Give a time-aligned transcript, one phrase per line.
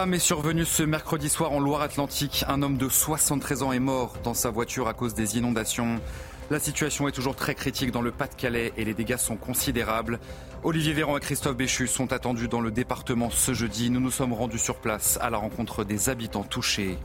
[0.00, 2.44] Est survenu ce mercredi soir en Loire-Atlantique.
[2.46, 6.00] Un homme de 73 ans est mort dans sa voiture à cause des inondations.
[6.50, 10.20] La situation est toujours très critique dans le Pas-de-Calais et les dégâts sont considérables.
[10.62, 13.90] Olivier Véran et Christophe Béchu sont attendus dans le département ce jeudi.
[13.90, 16.96] Nous nous sommes rendus sur place à la rencontre des habitants touchés.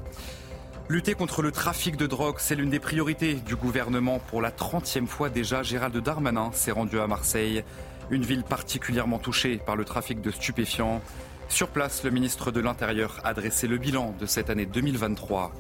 [0.88, 4.20] Lutter contre le trafic de drogue, c'est l'une des priorités du gouvernement.
[4.20, 7.64] Pour la 30e fois déjà, Gérald Darmanin s'est rendu à Marseille,
[8.12, 11.02] une ville particulièrement touchée par le trafic de stupéfiants.
[11.50, 15.54] Sur place, le ministre de l'Intérieur a dressé le bilan de cette année 2023.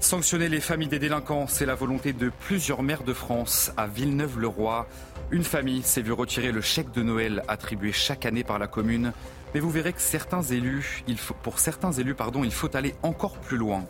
[0.00, 4.86] Sanctionner les familles des délinquants, c'est la volonté de plusieurs maires de France à Villeneuve-le-Roi.
[5.30, 9.12] Une famille s'est vue retirer le chèque de Noël attribué chaque année par la commune.
[9.54, 11.04] Mais vous verrez que certains élus,
[11.42, 13.84] pour certains élus, pardon, il faut aller encore plus loin.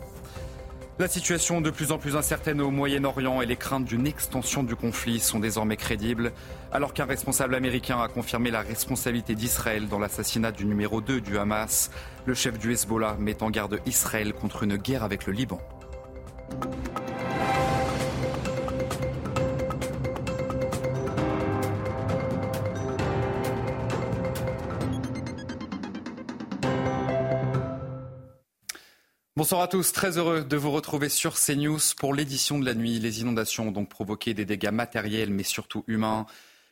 [0.97, 4.77] La situation de plus en plus incertaine au Moyen-Orient et les craintes d'une extension du
[4.77, 6.31] conflit sont désormais crédibles,
[6.71, 11.37] alors qu'un responsable américain a confirmé la responsabilité d'Israël dans l'assassinat du numéro 2 du
[11.37, 11.91] Hamas.
[12.25, 15.59] Le chef du Hezbollah met en garde Israël contre une guerre avec le Liban.
[29.45, 32.97] Bonsoir à tous, très heureux de vous retrouver sur CNews pour l'édition de la nuit.
[32.97, 36.25] Les inondations ont donc provoqué des dégâts matériels mais surtout humains,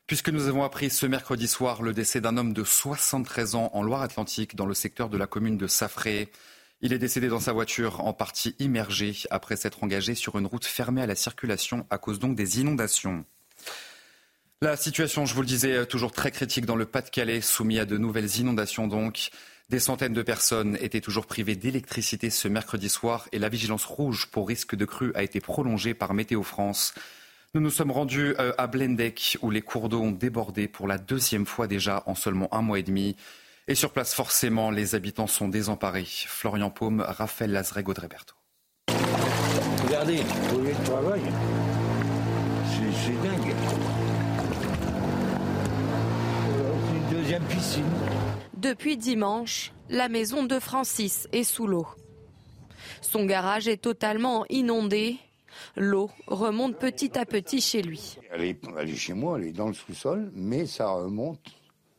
[0.08, 3.84] puisque nous avons appris ce mercredi soir le décès d'un homme de 73 ans en
[3.84, 6.32] Loire-Atlantique dans le secteur de la commune de Safré.
[6.82, 10.66] Il est décédé dans sa voiture en partie immergée après s'être engagé sur une route
[10.66, 13.24] fermée à la circulation à cause donc des inondations.
[14.64, 18.00] La situation, je vous le disais, toujours très critique dans le Pas-de-Calais, soumis à de
[18.00, 19.30] nouvelles inondations donc.
[19.70, 24.28] Des centaines de personnes étaient toujours privées d'électricité ce mercredi soir et la vigilance rouge
[24.32, 26.94] pour risque de crue a été prolongée par Météo France.
[27.56, 30.98] Nous nous sommes rendus euh, à Blendec où les cours d'eau ont débordé pour la
[30.98, 33.16] deuxième fois déjà en seulement un mois et demi.
[33.68, 36.06] Et sur place, forcément, les habitants sont désemparés.
[36.06, 38.10] Florian Paume, Raphaël Lazreg, Audrey.
[39.86, 40.20] Regardez,
[40.54, 41.22] au lieu de travail,
[43.06, 43.56] c'est dingue.
[46.50, 47.84] Euh, une deuxième piscine.
[48.64, 51.86] Depuis dimanche, la maison de Francis est sous l'eau.
[53.02, 55.18] Son garage est totalement inondé.
[55.76, 58.18] L'eau remonte petit à petit chez lui.
[58.32, 61.42] Elle est, elle est chez moi, elle est dans le sous-sol, mais ça remonte.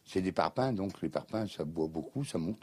[0.06, 2.60] C'est des parpaings, donc les parpaings, ça boit beaucoup, ça monte.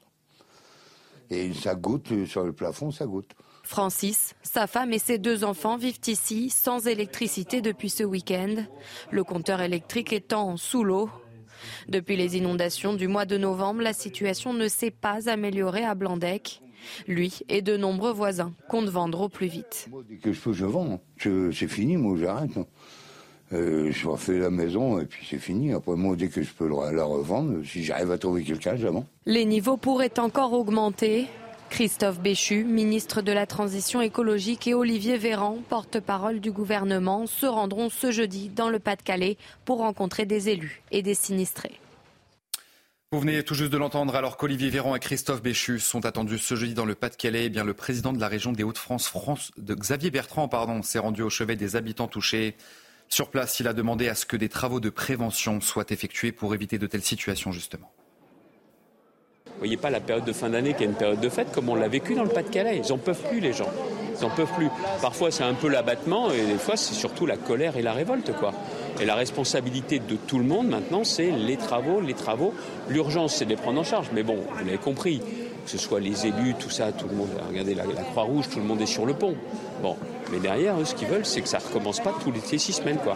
[1.30, 3.30] Et ça goûte euh, sur le plafond, ça goûte.
[3.62, 8.66] Francis, sa femme et ses deux enfants vivent ici sans électricité depuis ce week-end,
[9.12, 11.08] le compteur électrique étant sous l'eau.
[11.88, 16.62] Depuis les inondations du mois de novembre, la situation ne s'est pas améliorée à Blandec.
[17.08, 19.88] Lui et de nombreux voisins comptent vendre au plus vite.
[19.92, 21.00] Moi, dès que je peux, je vends.
[21.18, 22.52] C'est fini, moi, j'arrête.
[23.54, 25.74] Euh, je refais la maison et puis c'est fini.
[25.74, 28.86] Après, moi, dès que je peux la la revendre, si j'arrive à trouver quelqu'un, je
[28.86, 29.06] la vends.
[29.26, 31.28] Les niveaux pourraient encore augmenter.
[31.72, 37.90] Christophe Béchu, ministre de la Transition écologique, et Olivier Véran, porte-parole du gouvernement, se rendront
[37.90, 41.80] ce jeudi dans le Pas-de-Calais pour rencontrer des élus et des sinistrés.
[43.14, 46.56] Vous venez tout juste de l'entendre alors qu'Olivier Véran et Christophe Béchu sont attendus ce
[46.56, 47.46] jeudi dans le Pas-de-Calais.
[47.46, 50.50] Eh bien, le président de la région des Hauts-de-France, France, de Xavier Bertrand,
[50.84, 52.58] s'est rendu au chevet des habitants touchés.
[53.08, 56.54] Sur place, il a demandé à ce que des travaux de prévention soient effectués pour
[56.54, 57.92] éviter de telles situations, justement.
[59.54, 61.70] Vous voyez pas la période de fin d'année qui est une période de fête comme
[61.70, 62.82] on l'a vécu dans le Pas-de-Calais.
[62.84, 63.70] Ils en peuvent plus les gens.
[64.20, 64.70] Ils en peuvent plus.
[65.02, 68.34] Parfois c'est un peu l'abattement et des fois c'est surtout la colère et la révolte
[68.34, 68.54] quoi.
[69.00, 72.54] Et la responsabilité de tout le monde maintenant c'est les travaux, les travaux.
[72.90, 74.08] L'urgence c'est de les prendre en charge.
[74.14, 77.30] Mais bon, vous l'avez compris, que ce soit les élus, tout ça, tout le monde.
[77.50, 79.36] Regardez la, la Croix-Rouge, tout le monde est sur le pont.
[79.84, 79.96] Bon,
[80.32, 82.98] mais derrière eux ce qu'ils veulent c'est que ça recommence pas tous les six semaines
[82.98, 83.16] quoi.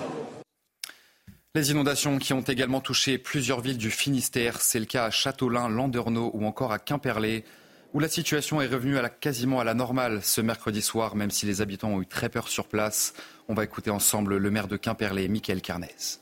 [1.56, 5.70] Les inondations qui ont également touché plusieurs villes du Finistère, c'est le cas à Châteaulin,
[5.70, 7.46] Landerneau ou encore à Quimperlé,
[7.94, 11.62] où la situation est revenue quasiment à la normale ce mercredi soir, même si les
[11.62, 13.14] habitants ont eu très peur sur place.
[13.48, 16.20] On va écouter ensemble le maire de Quimperlé, Michael Carnez.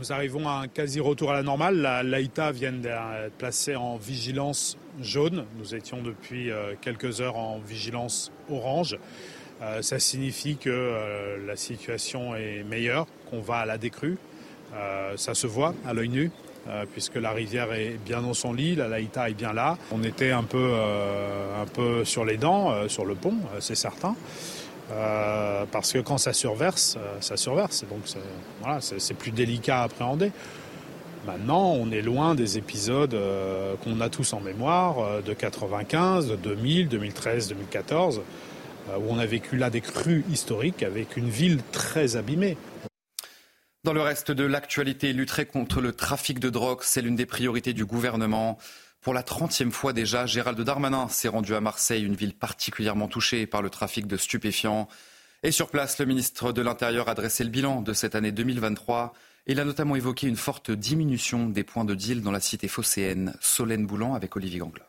[0.00, 1.78] Nous arrivons à un quasi-retour à la normale.
[1.78, 5.46] La l'AITA vient d'être placée en vigilance jaune.
[5.56, 8.98] Nous étions depuis euh, quelques heures en vigilance orange.
[9.62, 14.18] Euh, ça signifie que euh, la situation est meilleure, qu'on va à la décrue.
[14.74, 16.30] Euh, ça se voit à l'œil nu.
[16.92, 19.78] puisque la rivière est bien dans son lit, la Laïta est bien là.
[19.90, 20.74] On était un peu,
[21.62, 24.14] un peu sur les dents, sur le pont, c'est certain.
[25.72, 27.86] parce que quand ça surverse, ça surverse.
[27.88, 28.02] Donc
[28.80, 30.30] c'est plus délicat à appréhender.
[31.28, 36.28] Maintenant, on est loin des épisodes euh, qu'on a tous en mémoire euh, de 95,
[36.28, 38.22] de 2000, 2013, 2014,
[38.98, 42.56] où on a vécu là des crues historiques avec une ville très abîmée.
[43.84, 47.72] Dans le reste de l'actualité, lutter contre le trafic de drogue, c'est l'une des priorités
[47.72, 48.58] du gouvernement.
[49.00, 53.46] Pour la trentième fois déjà, Gérald Darmanin s'est rendu à Marseille, une ville particulièrement touchée
[53.46, 54.88] par le trafic de stupéfiants.
[55.44, 59.14] Et sur place, le ministre de l'Intérieur a dressé le bilan de cette année 2023.
[59.46, 63.32] Il a notamment évoqué une forte diminution des points de deal dans la cité phocéenne.
[63.40, 64.88] Solène Boulan avec Olivier Gangloff.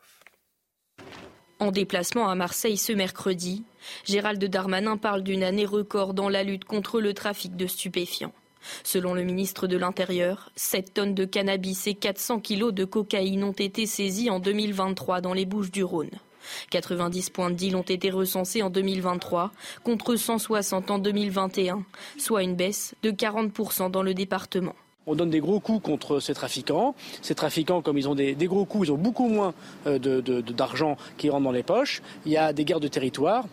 [1.59, 3.63] En déplacement à Marseille ce mercredi,
[4.06, 8.33] Gérald Darmanin parle d'une année record dans la lutte contre le trafic de stupéfiants.
[8.84, 13.52] Selon le ministre de l'Intérieur, 7 tonnes de cannabis et 400 kilos de cocaïne ont
[13.52, 16.12] été saisis en 2023 dans les Bouches du Rhône.
[16.72, 19.52] 90 points de deal ont été recensés en 2023
[19.84, 21.84] contre 160 en 2021,
[22.18, 24.76] soit une baisse de 40% dans le département.
[25.08, 26.94] On donne des gros coups contre ces trafiquants.
[27.24, 29.56] Ces trafiquants, comme ils ont des, gros coups, ils ont beaucoup moins
[29.88, 32.04] euh, d'argent qui rentre dans les poches.
[32.28, 33.46] Il y a des guerres de territoire.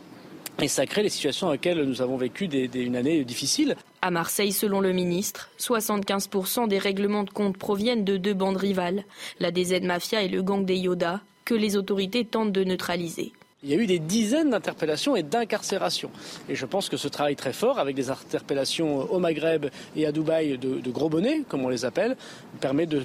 [0.62, 3.76] Et ça crée les situations dans lesquelles nous avons vécu une année difficile.
[4.00, 9.04] À Marseille, selon le ministre, 75% des règlements de compte proviennent de deux bandes rivales,
[9.38, 13.32] la DZ Mafia et le gang des Yoda, que les autorités tentent de neutraliser.
[13.62, 16.10] Il y a eu des dizaines d'interpellations et d'incarcérations.
[16.48, 20.12] Et je pense que ce travail très fort, avec des interpellations au Maghreb et à
[20.12, 22.16] Dubaï de, gros bonnets, comme on les appelle,
[22.60, 23.02] permet de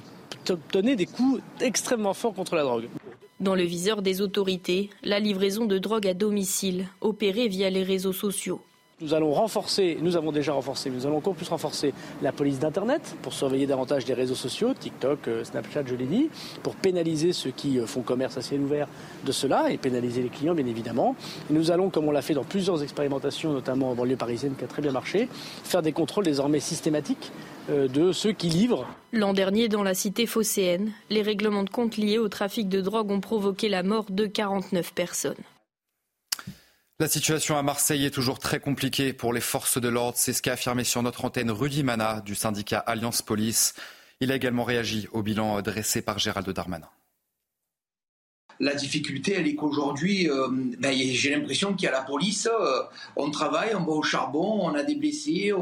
[0.72, 2.88] donner des coups extrêmement forts contre la drogue.
[3.42, 8.12] Dans le viseur des autorités, la livraison de drogue à domicile, opérée via les réseaux
[8.12, 8.60] sociaux.
[9.02, 13.16] Nous allons renforcer, nous avons déjà renforcé, nous allons encore plus renforcer la police d'Internet
[13.20, 16.30] pour surveiller davantage des réseaux sociaux, TikTok, euh, Snapchat, je l'ai dit,
[16.62, 18.86] pour pénaliser ceux qui euh, font commerce à ciel ouvert
[19.24, 21.16] de cela et pénaliser les clients, bien évidemment.
[21.50, 24.68] nous allons, comme on l'a fait dans plusieurs expérimentations, notamment en banlieue parisienne qui a
[24.68, 25.28] très bien marché,
[25.64, 27.32] faire des contrôles désormais systématiques
[27.70, 28.86] euh, de ceux qui livrent.
[29.12, 33.10] L'an dernier, dans la cité phocéenne, les règlements de compte liés au trafic de drogue
[33.10, 35.34] ont provoqué la mort de 49 personnes.
[37.02, 40.16] La situation à Marseille est toujours très compliquée pour les forces de l'ordre.
[40.16, 43.74] C'est ce qu'a affirmé sur notre antenne Rudy Mana du syndicat Alliance Police.
[44.20, 46.86] Il a également réagi au bilan dressé par Gérald Darmanin.
[48.60, 50.46] La difficulté, elle est qu'aujourd'hui, euh,
[50.78, 52.82] ben, j'ai l'impression qu'il y a la police, euh,
[53.16, 55.52] on travaille, on va au charbon, on a des blessés,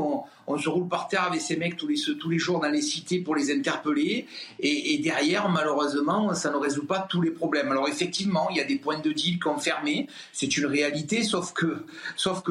[0.51, 3.37] on se roule par terre avec ces mecs tous les, jours dans les cités pour
[3.37, 4.27] les interpeller.
[4.59, 7.71] Et, derrière, malheureusement, ça ne résout pas tous les problèmes.
[7.71, 10.09] Alors effectivement, il y a des points de deal qui ont fermé.
[10.33, 11.85] C'est une réalité, sauf que,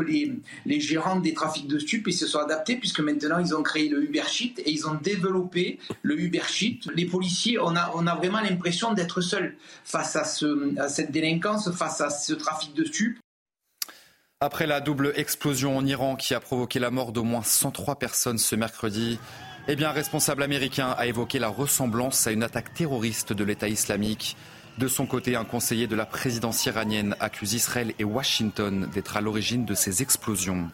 [0.02, 3.90] les, gérants des trafics de stupes, ils se sont adaptés puisque maintenant, ils ont créé
[3.90, 6.80] le Uber Sheet et ils ont développé le Uber Sheet.
[6.96, 10.24] Les policiers, on a, vraiment l'impression d'être seuls face à,
[10.82, 13.20] à cette délinquance, face à ce trafic de stupes.
[14.42, 18.38] Après la double explosion en Iran qui a provoqué la mort d'au moins 103 personnes
[18.38, 19.20] ce mercredi,
[19.68, 23.68] eh bien, un responsable américain a évoqué la ressemblance à une attaque terroriste de l'État
[23.68, 24.38] islamique.
[24.78, 29.22] De son côté, un conseiller de la présidence iranienne accuse Israël et Washington d'être à
[29.22, 30.72] l'origine de ces explosions.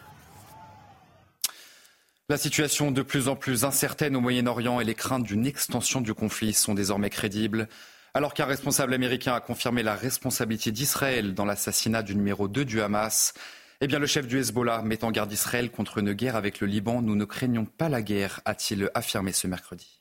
[2.28, 6.14] La situation de plus en plus incertaine au Moyen-Orient et les craintes d'une extension du
[6.14, 7.66] conflit sont désormais crédibles.
[8.14, 12.80] Alors qu'un responsable américain a confirmé la responsabilité d'Israël dans l'assassinat du numéro 2 du
[12.80, 13.34] Hamas,
[13.80, 16.66] eh bien, le chef du Hezbollah met en garde Israël contre une guerre avec le
[16.66, 17.02] Liban.
[17.02, 20.00] Nous ne craignons pas la guerre, a-t-il affirmé ce mercredi.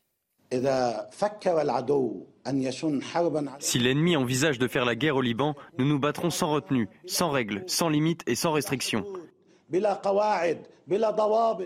[3.59, 7.31] Si l'ennemi envisage de faire la guerre au Liban, nous nous battrons sans retenue, sans
[7.31, 9.05] règles, sans limites et sans restrictions.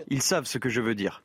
[0.08, 1.22] Ils savent ce que je veux dire.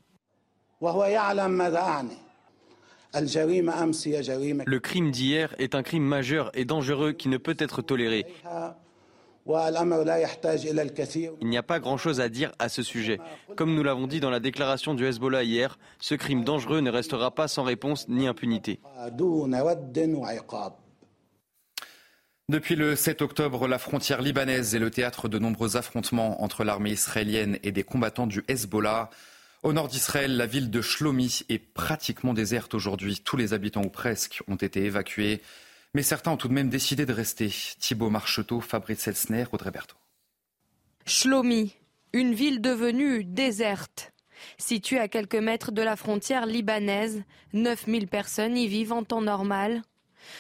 [4.66, 8.26] Le crime d'hier est un crime majeur et dangereux qui ne peut être toléré.
[9.48, 13.20] Il n'y a pas grand-chose à dire à ce sujet.
[13.56, 17.30] Comme nous l'avons dit dans la déclaration du Hezbollah hier, ce crime dangereux ne restera
[17.30, 18.80] pas sans réponse ni impunité.
[22.48, 26.92] Depuis le 7 octobre, la frontière libanaise est le théâtre de nombreux affrontements entre l'armée
[26.92, 29.10] israélienne et des combattants du Hezbollah.
[29.64, 33.22] Au nord d'Israël, la ville de Shlomi est pratiquement déserte aujourd'hui.
[33.24, 35.42] Tous les habitants ou presque ont été évacués.
[35.96, 37.50] Mais certains ont tout de même décidé de rester.
[37.80, 39.96] Thibault Marcheteau, Fabrice Elsner, Audrey Berthaud.
[41.06, 41.74] Shlomi,
[42.12, 44.12] une ville devenue déserte.
[44.58, 47.24] Située à quelques mètres de la frontière libanaise,
[47.54, 49.84] 9000 personnes y vivent en temps normal.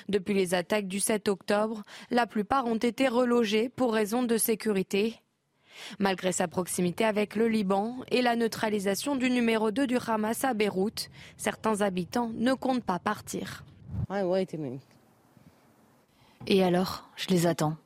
[0.09, 5.21] Depuis les attaques du 7 octobre, la plupart ont été relogées pour raison de sécurité.
[5.99, 10.53] Malgré sa proximité avec le Liban et la neutralisation du numéro 2 du Hamas à
[10.53, 13.63] Beyrouth, certains habitants ne comptent pas partir.
[16.47, 17.77] Et alors, je les attends.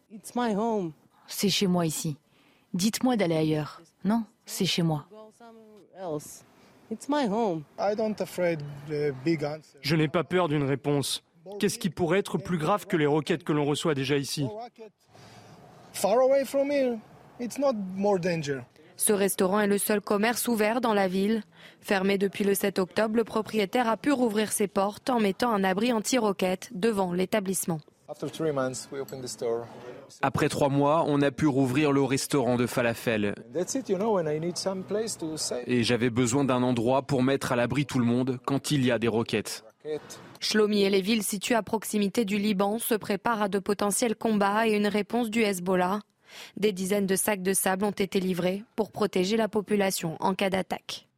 [1.27, 2.17] C'est chez moi ici.
[2.73, 3.81] Dites-moi d'aller ailleurs.
[4.03, 5.05] Non, c'est chez moi.
[9.81, 11.23] Je n'ai pas peur d'une réponse.
[11.59, 14.45] Qu'est-ce qui pourrait être plus grave que les roquettes que l'on reçoit déjà ici?
[18.97, 21.43] Ce restaurant est le seul commerce ouvert dans la ville.
[21.79, 25.63] Fermé depuis le 7 octobre, le propriétaire a pu rouvrir ses portes en mettant un
[25.63, 27.79] abri anti-roquettes devant l'établissement.
[30.21, 33.35] Après trois mois, on a pu rouvrir le restaurant de falafel.
[35.67, 38.91] Et j'avais besoin d'un endroit pour mettre à l'abri tout le monde quand il y
[38.91, 39.63] a des roquettes.
[40.39, 44.67] Shlomi et les villes situées à proximité du Liban se préparent à de potentiels combats
[44.67, 45.99] et une réponse du Hezbollah.
[46.57, 50.49] Des dizaines de sacs de sable ont été livrés pour protéger la population en cas
[50.49, 51.08] d'attaque.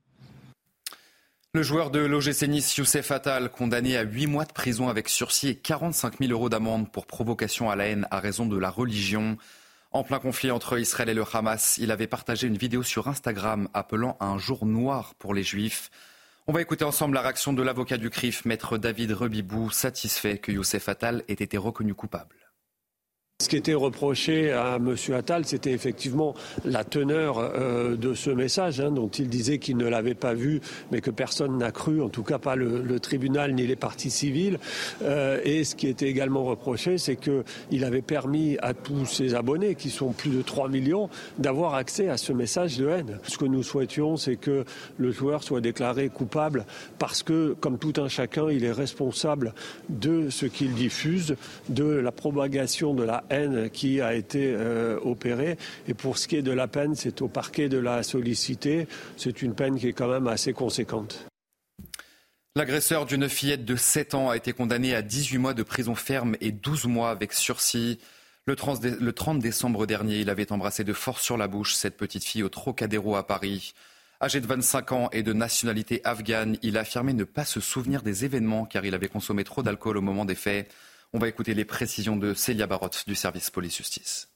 [1.53, 5.49] Le joueur de l'OGC Nice, Youssef Attal, condamné à 8 mois de prison avec sursis
[5.49, 9.37] et 45 000 euros d'amende pour provocation à la haine à raison de la religion.
[9.91, 13.67] En plein conflit entre Israël et le Hamas, il avait partagé une vidéo sur Instagram
[13.73, 15.91] appelant un jour noir pour les Juifs.
[16.47, 20.53] On va écouter ensemble la réaction de l'avocat du CRIF, maître David Rebibou, satisfait que
[20.53, 22.40] Youssef Attal ait été reconnu coupable.
[23.41, 24.95] Ce qui était reproché à M.
[25.15, 29.87] Attal, c'était effectivement la teneur euh, de ce message, hein, dont il disait qu'il ne
[29.87, 33.65] l'avait pas vu, mais que personne n'a cru, en tout cas pas le, tribunal ni
[33.65, 34.59] les parties civiles.
[35.01, 39.73] Euh, et ce qui était également reproché, c'est qu'il avait permis à tous ses abonnés,
[39.73, 43.17] qui sont plus de 3 millions, d'avoir accès à ce message de haine.
[43.23, 44.65] Ce que nous souhaitions, c'est que
[44.99, 46.63] le joueur soit déclaré coupable
[46.99, 49.55] parce que, comme tout un chacun, il est responsable
[49.89, 51.35] de ce qu'il diffuse,
[51.69, 53.23] de la propagation de la
[53.71, 55.57] qui a été euh, opérée.
[55.87, 58.87] Et pour ce qui est de la peine, c'est au parquet de la solliciter.
[59.17, 61.25] C'est une peine qui est quand même assez conséquente.
[62.55, 66.35] L'agresseur d'une fillette de 7 ans a été condamné à 18 mois de prison ferme
[66.41, 67.99] et 12 mois avec sursis.
[68.45, 72.43] Le 30 décembre dernier, il avait embrassé de force sur la bouche cette petite fille
[72.43, 73.73] au Trocadéro à Paris.
[74.21, 78.01] Âgé de 25 ans et de nationalité afghane, il a affirmé ne pas se souvenir
[78.01, 80.69] des événements car il avait consommé trop d'alcool au moment des faits.
[81.13, 84.30] On va écouter les précisions de Célia Barotte du service police-justice.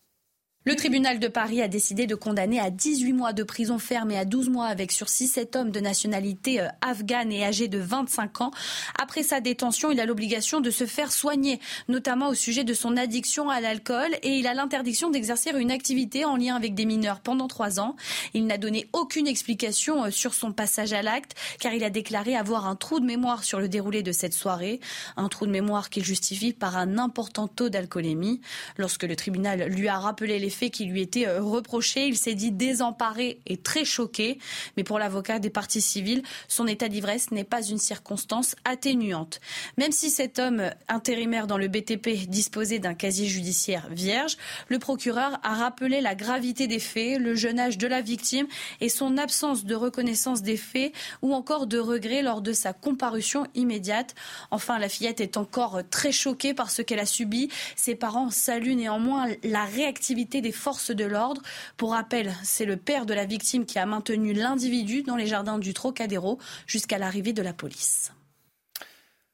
[0.68, 4.18] Le tribunal de Paris a décidé de condamner à 18 mois de prison ferme et
[4.18, 8.42] à 12 mois avec sursis cet homme de nationalité euh, afghane et âgé de 25
[8.42, 8.52] ans.
[9.00, 12.98] Après sa détention, il a l'obligation de se faire soigner, notamment au sujet de son
[12.98, 17.20] addiction à l'alcool et il a l'interdiction d'exercer une activité en lien avec des mineurs
[17.20, 17.96] pendant trois ans.
[18.34, 22.36] Il n'a donné aucune explication euh, sur son passage à l'acte car il a déclaré
[22.36, 24.80] avoir un trou de mémoire sur le déroulé de cette soirée,
[25.16, 28.42] un trou de mémoire qu'il justifie par un important taux d'alcoolémie.
[28.80, 32.08] Lorsque le tribunal lui a rappelé les fait qui lui était euh, reproché.
[32.08, 34.40] Il s'est dit désemparé et très choqué.
[34.78, 39.40] Mais pour l'avocat des parties civiles, son état d'ivresse n'est pas une circonstance atténuante.
[39.78, 44.38] Même si cet homme intérimaire dans le BTP disposait d'un casier judiciaire vierge,
[44.70, 48.48] le procureur a rappelé la gravité des faits, le jeune âge de la victime
[48.82, 53.46] et son absence de reconnaissance des faits ou encore de regret lors de sa comparution
[53.56, 54.16] immédiate.
[54.52, 57.50] Enfin, la fillette est encore très choquée par ce qu'elle a subi.
[57.76, 61.42] Ses parents saluent néanmoins la réactivité forces de l'ordre.
[61.78, 65.60] Pour rappel, c'est le père de la victime qui a maintenu l'individu dans les jardins
[65.60, 68.12] du Trocadéro jusqu'à l'arrivée de la police.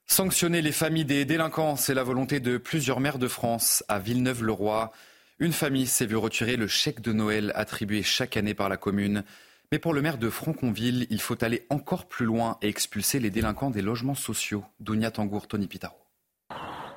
[0.08, 3.84] Sanctionner les familles des délinquants, c'est la volonté de plusieurs maires de France.
[3.88, 4.92] À Villeneuve-le-Roi,
[5.40, 9.24] une famille s'est vue retirer le chèque de Noël attribué chaque année par la commune.
[9.72, 13.30] Mais pour le maire de Franconville, il faut aller encore plus loin et expulser les
[13.30, 14.66] délinquants des logements sociaux.
[14.82, 15.96] Dounia Tangour, Tony Pitaro.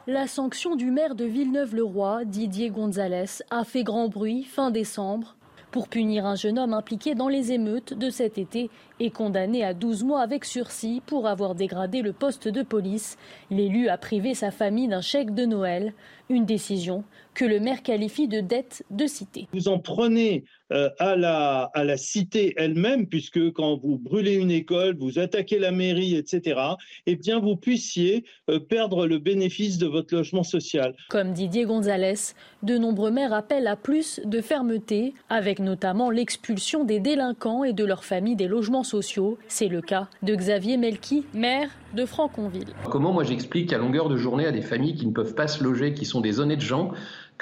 [0.07, 5.35] La sanction du maire de Villeneuve-le-Roi, Didier Gonzalez, a fait grand bruit fin décembre
[5.71, 8.69] pour punir un jeune homme impliqué dans les émeutes de cet été
[9.01, 13.17] et condamné à 12 mois avec sursis pour avoir dégradé le poste de police.
[13.51, 15.95] L'élu a privé sa famille d'un chèque de Noël,
[16.29, 17.03] une décision
[17.35, 19.49] que le maire qualifie de dette de cité.
[19.53, 24.51] Vous en prenez euh, à, la, à la cité elle-même, puisque quand vous brûlez une
[24.51, 26.59] école, vous attaquez la mairie, etc.,
[27.07, 30.95] eh bien, vous puissiez euh, perdre le bénéfice de votre logement social.
[31.11, 36.99] Comme Didier Gonzalez, de nombreux maires appellent à plus de fermeté, avec notamment l'expulsion des
[36.99, 39.37] délinquants et de leurs familles des logements sociaux.
[39.49, 42.75] C'est le cas de Xavier Melki, maire de Franconville.
[42.91, 45.63] Comment moi j'explique à longueur de journée à des familles qui ne peuvent pas se
[45.63, 46.91] loger, qui sont des honnêtes gens,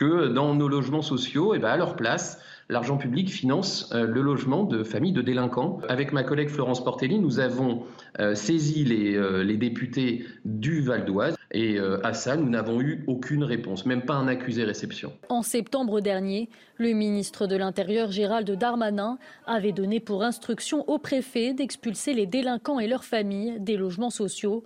[0.02, 4.64] dans nos logements sociaux, eh ben à leur place, l'argent public finance euh, le logement
[4.64, 5.78] de familles de délinquants.
[5.88, 7.85] Avec ma collègue Florence Portelli, nous avons
[8.18, 13.04] euh, saisi les, euh, les, députés du Val d'Oise et à ça, nous n'avons eu
[13.06, 15.12] aucune réponse, même pas un accusé réception.
[15.28, 21.52] En septembre dernier, le ministre de l'Intérieur Gérald Darmanin avait donné pour instruction au préfet
[21.52, 24.64] d'expulser les délinquants et leurs familles des logements sociaux.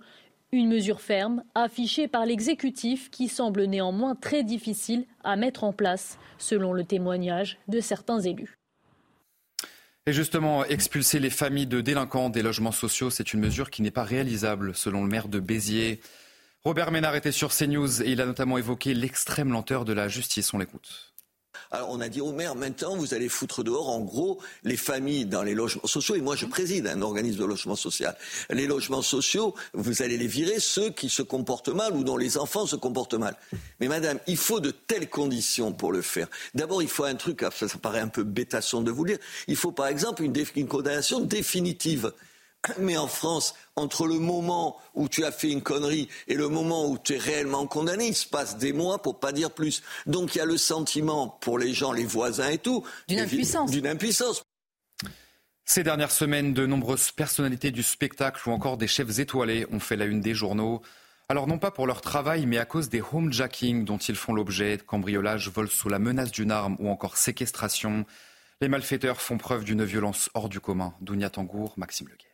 [0.53, 6.17] Une mesure ferme, affichée par l'exécutif, qui semble néanmoins très difficile à mettre en place,
[6.37, 8.55] selon le témoignage de certains élus.
[10.05, 13.91] Et justement, expulser les familles de délinquants des logements sociaux, c'est une mesure qui n'est
[13.91, 15.99] pas réalisable, selon le maire de Béziers.
[16.63, 20.53] Robert Ménard était sur CNews et il a notamment évoqué l'extrême lenteur de la justice.
[20.53, 21.13] On l'écoute.
[21.71, 25.25] Alors on a dit au maire, maintenant vous allez foutre dehors en gros les familles
[25.25, 26.15] dans les logements sociaux.
[26.15, 28.15] Et moi je préside un organisme de logement social.
[28.49, 32.37] Les logements sociaux, vous allez les virer ceux qui se comportent mal ou dont les
[32.37, 33.35] enfants se comportent mal.
[33.79, 36.27] Mais madame, il faut de telles conditions pour le faire.
[36.53, 39.71] D'abord il faut un truc, ça, paraît un peu bêtasson de vous dire, il faut
[39.71, 42.11] par exemple une condamnation définitive.
[42.79, 46.89] Mais en France, entre le moment où tu as fait une connerie et le moment
[46.89, 49.83] où tu es réellement condamné, il se passe des mois pour pas dire plus.
[50.05, 53.71] Donc il y a le sentiment pour les gens, les voisins et tout, d'une impuissance.
[53.71, 54.43] D'une impuissance.
[55.65, 59.97] Ces dernières semaines, de nombreuses personnalités du spectacle ou encore des chefs étoilés ont fait
[59.97, 60.81] la une des journaux.
[61.27, 64.79] Alors non pas pour leur travail, mais à cause des homejacking dont ils font l'objet,
[64.85, 68.05] cambriolage, vol sous la menace d'une arme ou encore séquestration.
[68.61, 70.93] Les malfaiteurs font preuve d'une violence hors du commun.
[71.01, 72.26] Dounia Tangour, Maxime Leguet.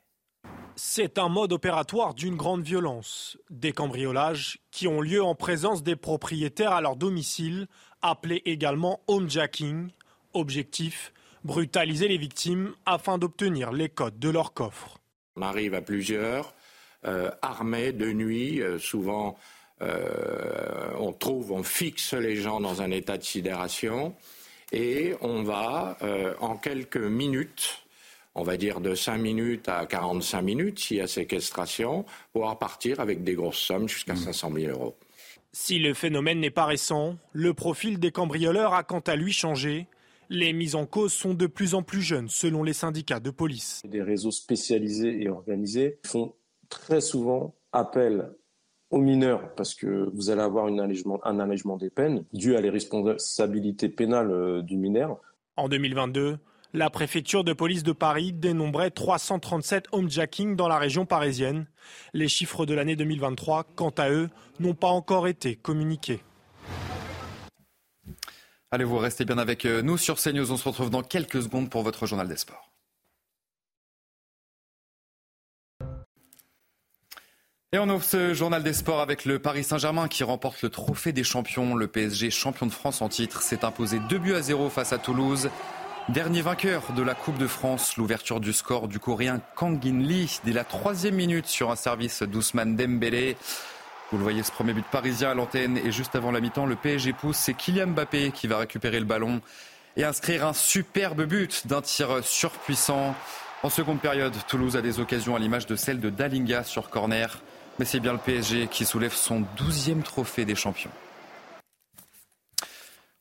[0.75, 3.37] C'est un mode opératoire d'une grande violence.
[3.49, 7.67] Des cambriolages qui ont lieu en présence des propriétaires à leur domicile,
[8.01, 9.89] appelés également homejacking.
[10.33, 11.13] Objectif
[11.43, 14.99] brutaliser les victimes afin d'obtenir les codes de leur coffre.
[15.35, 16.53] On arrive à plusieurs,
[17.05, 19.37] euh, armés de nuit, euh, souvent
[19.81, 24.15] euh, on trouve, on fixe les gens dans un état de sidération
[24.71, 25.97] et on va
[26.39, 27.82] en quelques minutes
[28.35, 32.99] on va dire de 5 minutes à 45 minutes, s'il y a séquestration, pouvoir partir
[32.99, 34.59] avec des grosses sommes jusqu'à 500 mmh.
[34.59, 34.95] 000 euros.
[35.51, 39.87] Si le phénomène n'est pas récent, le profil des cambrioleurs a quant à lui changé.
[40.29, 43.81] Les mises en cause sont de plus en plus jeunes, selon les syndicats de police.
[43.85, 46.33] Des réseaux spécialisés et organisés font
[46.69, 48.31] très souvent appel
[48.89, 53.89] aux mineurs parce que vous allez avoir un allègement des peines dû à les responsabilités
[53.89, 55.19] pénales euh, du mineur.
[55.55, 56.37] En 2022,
[56.73, 61.67] la préfecture de police de Paris dénombrait 337 homejacking dans la région parisienne.
[62.13, 66.23] Les chiffres de l'année 2023, quant à eux, n'ont pas encore été communiqués.
[68.71, 70.51] Allez, vous restez bien avec euh, nous sur CNews.
[70.51, 72.71] On se retrouve dans quelques secondes pour votre journal des sports.
[77.71, 81.11] Et on ouvre ce journal des sports avec le Paris Saint-Germain qui remporte le trophée
[81.11, 81.75] des champions.
[81.75, 84.97] Le PSG, champion de France en titre, s'est imposé 2 buts à 0 face à
[84.97, 85.49] Toulouse.
[86.09, 90.41] Dernier vainqueur de la Coupe de France, l'ouverture du score du Coréen Kang In Lee
[90.43, 93.37] dès la troisième minute sur un service d'Ousmane Dembélé.
[94.11, 96.75] Vous le voyez, ce premier but parisien à l'antenne et juste avant la mi-temps, le
[96.75, 97.37] PSG pousse.
[97.37, 99.39] C'est Kylian Mbappé qui va récupérer le ballon
[99.95, 103.15] et inscrire un superbe but d'un tir surpuissant.
[103.63, 107.39] En seconde période, Toulouse a des occasions à l'image de celle de Dalinga sur corner.
[107.79, 110.91] Mais c'est bien le PSG qui soulève son douzième trophée des champions.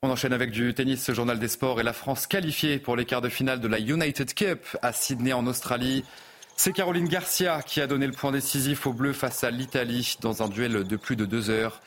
[0.04, 3.04] On enchaîne avec du tennis, ce journal des sports et la France qualifiée pour les
[3.04, 6.04] quarts de finale de la United Cup à Sydney en Australie.
[6.56, 10.42] C'est Caroline Garcia qui a donné le point décisif aux Bleus face à l'Italie dans
[10.42, 11.80] un duel de plus de deux heures.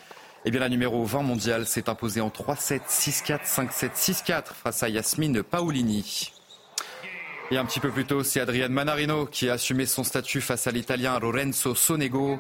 [0.45, 4.87] Eh bien la numéro 20 mondiale s'est imposée en 3-7, 6-4, 5-7, 6-4 face à
[4.87, 6.31] Yasmine Paolini.
[7.51, 10.67] Et un petit peu plus tôt, c'est Adrian Manarino qui a assumé son statut face
[10.67, 12.39] à l'Italien Lorenzo Sonego.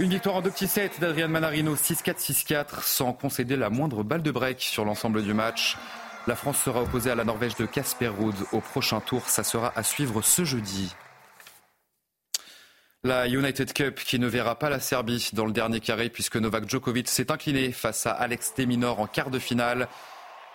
[0.00, 4.22] Une victoire en deux petits sets d'Adrian Manarino, 6-4, 6-4, sans concéder la moindre balle
[4.22, 5.76] de break sur l'ensemble du match.
[6.26, 9.28] La France sera opposée à la Norvège de Casper Ruud au prochain tour.
[9.28, 10.94] Ça sera à suivre ce jeudi.
[13.04, 16.66] La United Cup qui ne verra pas la Serbie dans le dernier carré puisque Novak
[16.66, 19.86] Djokovic s'est incliné face à Alex Deminor en quart de finale.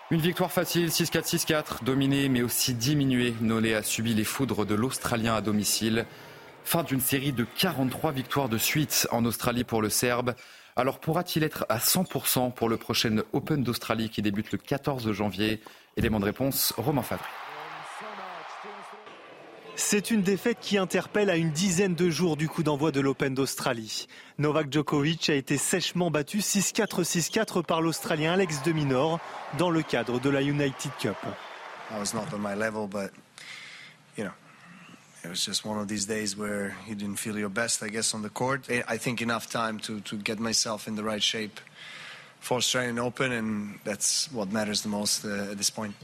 [0.10, 3.36] Une victoire facile, 6-4, 6-4, dominée mais aussi diminuée.
[3.42, 6.08] Nolé a subi les foudres de l'Australien à domicile.
[6.66, 10.34] Fin d'une série de 43 victoires de suite en Australie pour le Serbe.
[10.76, 15.62] Alors pourra-t-il être à 100% pour le prochain Open d'Australie qui débute le 14 janvier?
[15.96, 17.24] Élément de réponse, Romain Favre.
[19.76, 23.36] C'est une défaite qui interpelle à une dizaine de jours du coup d'envoi de l'Open
[23.36, 24.08] d'Australie.
[24.40, 29.20] Novak Djokovic a été sèchement battu 6-4, 6-4 par l'Australien Alex de Minor
[29.60, 31.16] dans le cadre de la United Cup.
[35.26, 38.14] It was just one of these days where you didn't feel your best, I guess,
[38.14, 38.70] on the court.
[38.70, 41.60] I think enough time to, to get myself in the right shape
[42.40, 45.96] for Australian Open, and that's what matters the most uh, at this point.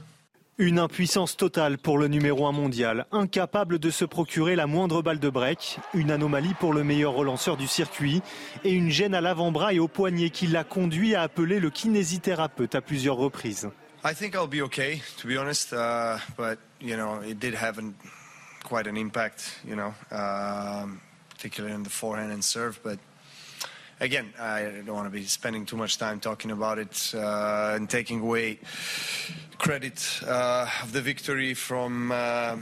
[0.57, 5.19] Une impuissance totale pour le numéro 1 mondial, incapable de se procurer la moindre balle
[5.19, 8.23] de break, une anomalie pour le meilleur relanceur du circuit
[8.63, 12.73] et une gêne à l'avant-bras et au poignet qui l'a conduit à appeler le kinésithérapeute
[12.73, 13.69] à plusieurs reprises.
[14.03, 15.73] I think I'll be okay, to be honest.
[15.73, 17.93] Uh, but you know, it did have an,
[18.63, 19.59] quite an impact.
[19.65, 22.79] You know, um, particularly in the forehand and serve.
[22.83, 22.99] But
[23.99, 27.89] again, I don't want to be spending too much time talking about it uh, and
[27.89, 28.59] taking away
[29.57, 32.11] credit uh, of the victory from.
[32.11, 32.57] Uh,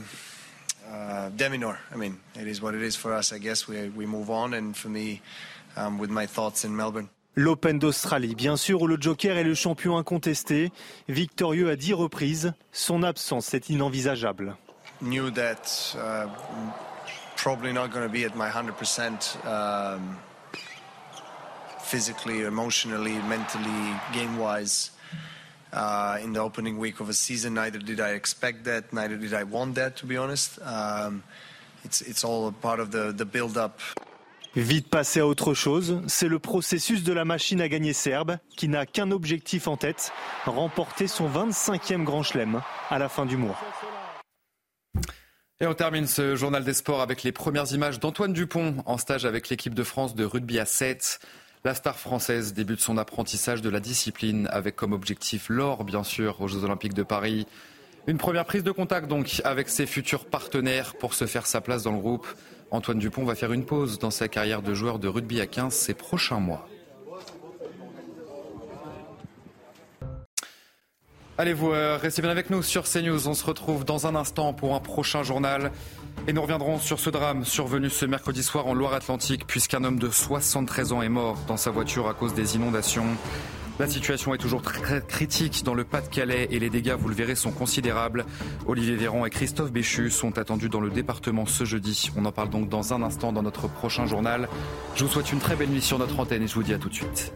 [0.90, 1.78] uh, Deminor.
[1.92, 3.32] I mean, it is what it is for us.
[3.32, 5.20] I guess we we move on, and for me,
[5.76, 7.08] um, with my thoughts in Melbourne.
[7.36, 10.72] L'Open d'Australie, bien sûr, où le Joker est le champion incontesté.
[11.08, 14.56] Victorieux à dix reprises, son absence est inenvisageable.
[15.00, 16.28] Knew that uh,
[17.36, 20.18] probably not going to be at my 100% um,
[21.80, 24.90] physically, emotionally, mentally, game-wise.
[25.72, 29.32] Uh, in the opening week of a season, neither did I expect that, neither did
[29.32, 30.58] I want that, to be honest.
[30.62, 31.22] Um,
[31.84, 33.80] it's, it's all a part of the, the build-up.
[34.56, 38.66] Vite passé à autre chose, c'est le processus de la machine à gagner serbe qui
[38.66, 40.12] n'a qu'un objectif en tête,
[40.44, 42.60] remporter son 25e grand chelem
[42.90, 43.56] à la fin du mois.
[45.62, 49.26] Et on termine ce journal des sports avec les premières images d'Antoine Dupont en stage
[49.26, 51.20] avec l'équipe de France de rugby à 7.
[51.64, 56.40] La star française débute son apprentissage de la discipline avec comme objectif l'or, bien sûr,
[56.40, 57.46] aux Jeux Olympiques de Paris.
[58.06, 61.82] Une première prise de contact donc avec ses futurs partenaires pour se faire sa place
[61.82, 62.26] dans le groupe.
[62.70, 65.74] Antoine Dupont va faire une pause dans sa carrière de joueur de rugby à 15
[65.74, 66.69] ces prochains mois.
[71.40, 73.26] Allez, vous euh, restez bien avec nous sur CNews.
[73.26, 75.72] On se retrouve dans un instant pour un prochain journal.
[76.28, 80.10] Et nous reviendrons sur ce drame survenu ce mercredi soir en Loire-Atlantique, puisqu'un homme de
[80.10, 83.06] 73 ans est mort dans sa voiture à cause des inondations.
[83.78, 87.36] La situation est toujours très critique dans le Pas-de-Calais et les dégâts, vous le verrez,
[87.36, 88.26] sont considérables.
[88.66, 92.10] Olivier Véran et Christophe Béchu sont attendus dans le département ce jeudi.
[92.18, 94.46] On en parle donc dans un instant dans notre prochain journal.
[94.94, 96.78] Je vous souhaite une très belle nuit sur notre antenne et je vous dis à
[96.78, 97.32] tout de suite.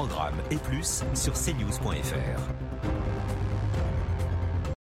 [0.00, 2.69] Programmes et plus sur cnews.fr.